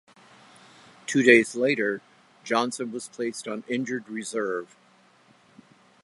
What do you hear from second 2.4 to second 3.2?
Johnson was